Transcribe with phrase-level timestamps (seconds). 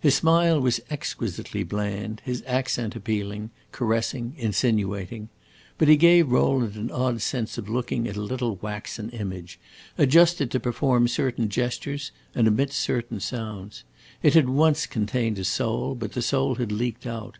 [0.00, 5.28] His smile was exquisitely bland, his accent appealing, caressing, insinuating.
[5.78, 9.60] But he gave Rowland an odd sense of looking at a little waxen image,
[9.96, 13.84] adjusted to perform certain gestures and emit certain sounds.
[14.24, 17.38] It had once contained a soul, but the soul had leaked out.